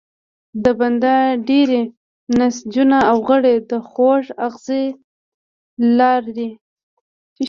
د 0.63 0.65
بدن 0.79 1.25
ډیری 1.47 1.81
نسجونه 2.39 2.97
او 3.09 3.17
غړي 3.27 3.55
د 3.69 3.71
خوږ 3.89 4.23
آخذې 4.47 4.83
لري. 5.99 6.49